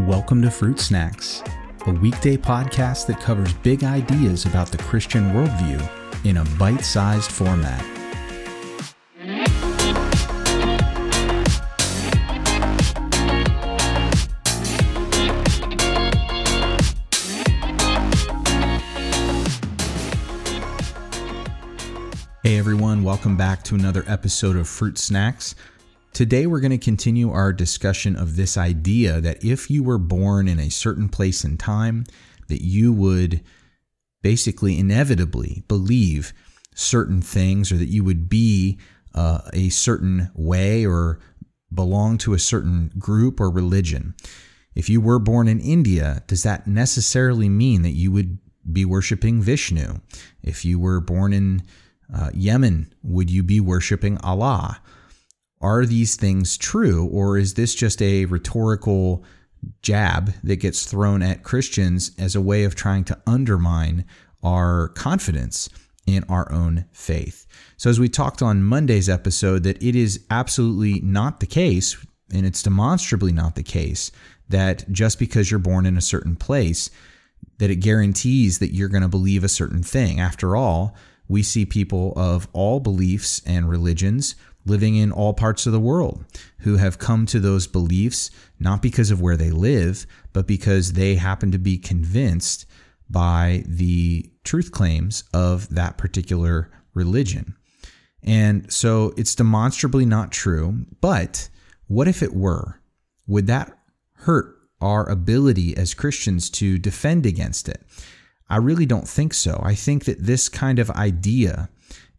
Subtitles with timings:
[0.00, 1.42] Welcome to Fruit Snacks,
[1.86, 5.82] a weekday podcast that covers big ideas about the Christian worldview
[6.26, 7.80] in a bite sized format.
[22.42, 25.54] Hey everyone, welcome back to another episode of Fruit Snacks.
[26.16, 30.48] Today, we're going to continue our discussion of this idea that if you were born
[30.48, 32.06] in a certain place and time,
[32.48, 33.42] that you would
[34.22, 36.32] basically inevitably believe
[36.74, 38.78] certain things or that you would be
[39.14, 41.18] uh, a certain way or
[41.70, 44.14] belong to a certain group or religion.
[44.74, 48.38] If you were born in India, does that necessarily mean that you would
[48.72, 50.00] be worshiping Vishnu?
[50.42, 51.62] If you were born in
[52.10, 54.80] uh, Yemen, would you be worshiping Allah?
[55.66, 59.24] Are these things true, or is this just a rhetorical
[59.82, 64.04] jab that gets thrown at Christians as a way of trying to undermine
[64.44, 65.68] our confidence
[66.06, 67.48] in our own faith?
[67.78, 71.96] So, as we talked on Monday's episode, that it is absolutely not the case,
[72.32, 74.12] and it's demonstrably not the case,
[74.48, 76.90] that just because you're born in a certain place,
[77.58, 80.20] that it guarantees that you're going to believe a certain thing.
[80.20, 80.94] After all,
[81.26, 84.36] we see people of all beliefs and religions
[84.66, 86.24] living in all parts of the world
[86.58, 91.14] who have come to those beliefs not because of where they live, but because they
[91.14, 92.66] happen to be convinced
[93.08, 97.54] by the truth claims of that particular religion.
[98.22, 101.48] And so it's demonstrably not true, but
[101.86, 102.80] what if it were?
[103.26, 103.78] Would that
[104.14, 107.82] hurt our ability as Christians to defend against it?
[108.48, 109.60] I really don't think so.
[109.64, 111.68] I think that this kind of idea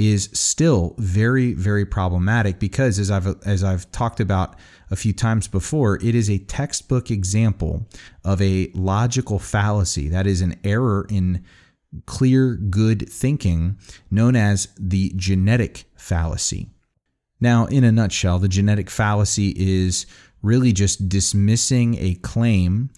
[0.00, 4.56] is still very very problematic because as I've as I've talked about
[4.90, 7.86] a few times before it is a textbook example
[8.24, 10.08] of a logical fallacy.
[10.08, 11.44] That is an error in
[12.06, 13.78] clear good thinking
[14.10, 16.70] known as the genetic fallacy.
[17.40, 20.06] Now in a nutshell the genetic fallacy is
[20.42, 22.88] really just dismissing a claim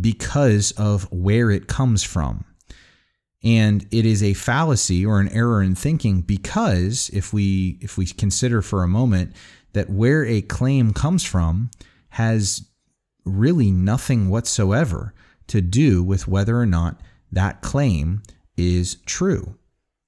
[0.00, 2.44] because of where it comes from
[3.44, 8.06] and it is a fallacy or an error in thinking because if we if we
[8.06, 9.32] consider for a moment
[9.72, 11.70] that where a claim comes from
[12.10, 12.68] has
[13.24, 15.14] really nothing whatsoever
[15.46, 17.00] to do with whether or not
[17.30, 18.22] that claim
[18.56, 19.56] is true.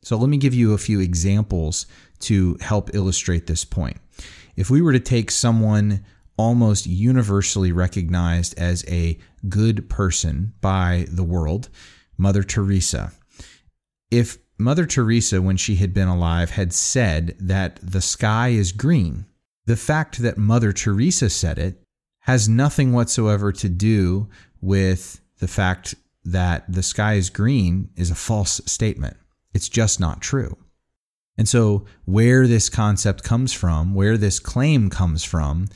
[0.02, 1.86] So let me give you a few examples
[2.20, 3.96] to help illustrate this point.
[4.54, 6.04] If we were to take someone
[6.36, 9.18] almost universally recognized as a
[9.48, 11.68] good person by the world,
[12.18, 13.12] Mother Teresa,
[14.18, 19.26] if Mother Teresa, when she had been alive, had said that the sky is green,
[19.66, 21.82] the fact that Mother Teresa said it
[22.20, 24.28] has nothing whatsoever to do
[24.60, 29.16] with the fact that the sky is green is a false statement.
[29.52, 30.56] It's just not true.
[31.36, 35.66] And so, where this concept comes from, where this claim comes from,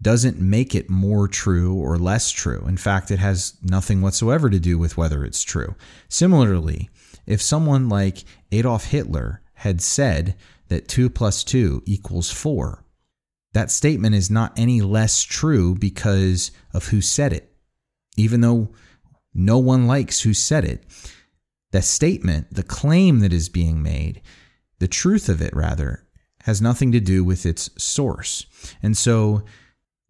[0.00, 2.64] doesn't make it more true or less true.
[2.68, 5.74] In fact, it has nothing whatsoever to do with whether it's true.
[6.08, 6.90] Similarly,
[7.28, 10.34] if someone like Adolf Hitler had said
[10.68, 12.82] that 2 plus 2 equals 4,
[13.52, 17.52] that statement is not any less true because of who said it.
[18.16, 18.70] Even though
[19.34, 20.84] no one likes who said it,
[21.70, 24.22] the statement, the claim that is being made,
[24.78, 26.06] the truth of it rather,
[26.44, 28.46] has nothing to do with its source.
[28.82, 29.42] And so,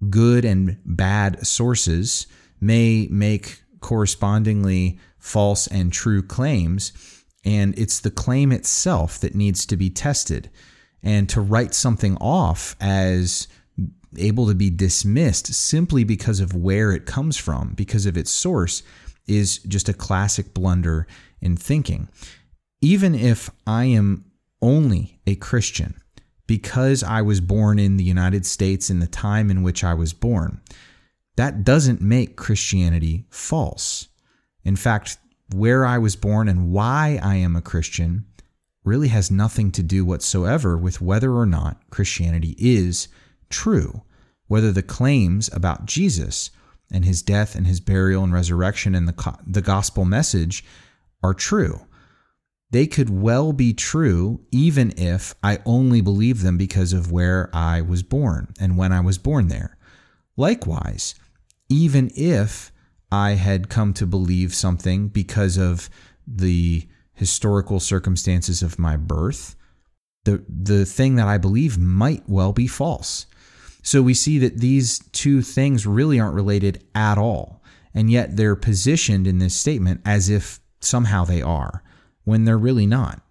[0.08, 2.28] good and bad sources
[2.60, 6.92] may make correspondingly false and true claims.
[7.44, 10.50] And it's the claim itself that needs to be tested.
[11.02, 13.48] And to write something off as
[14.16, 18.82] able to be dismissed simply because of where it comes from, because of its source,
[19.26, 21.06] is just a classic blunder
[21.40, 22.08] in thinking.
[22.80, 24.24] Even if I am
[24.62, 25.94] only a Christian
[26.46, 30.12] because I was born in the United States in the time in which I was
[30.12, 30.60] born,
[31.38, 34.08] that doesn't make Christianity false.
[34.64, 35.18] In fact,
[35.54, 38.26] where I was born and why I am a Christian
[38.82, 43.06] really has nothing to do whatsoever with whether or not Christianity is
[43.50, 44.02] true,
[44.48, 46.50] whether the claims about Jesus
[46.90, 50.64] and his death and his burial and resurrection and the, the gospel message
[51.22, 51.86] are true.
[52.72, 57.80] They could well be true even if I only believe them because of where I
[57.80, 59.76] was born and when I was born there.
[60.36, 61.14] Likewise,
[61.68, 62.72] even if
[63.10, 65.88] I had come to believe something because of
[66.26, 69.56] the historical circumstances of my birth,
[70.24, 73.26] the, the thing that I believe might well be false.
[73.82, 77.62] So we see that these two things really aren't related at all.
[77.94, 81.82] and yet they're positioned in this statement as if somehow they are,
[82.24, 83.22] when they're really not.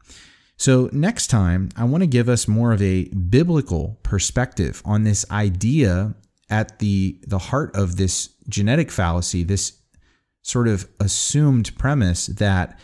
[0.57, 5.23] So, next time, I want to give us more of a biblical perspective on this
[5.29, 6.15] idea
[6.49, 9.77] at the, the heart of this genetic fallacy, this
[10.41, 12.79] sort of assumed premise that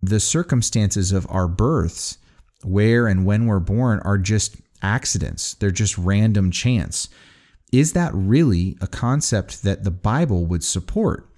[0.00, 2.18] the circumstances of our births,
[2.62, 7.08] where and when we're born, are just accidents, they're just random chance.
[7.72, 11.28] Is that really a concept that the Bible would support?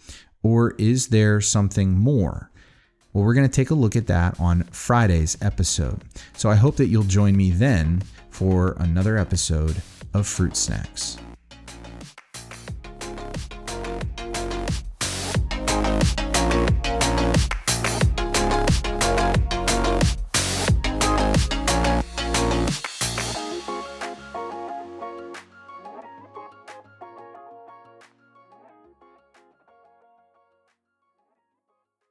[0.42, 2.50] Or is there something more?
[3.12, 6.02] Well, we're going to take a look at that on Friday's episode.
[6.36, 11.16] So I hope that you'll join me then for another episode of Fruit Snacks.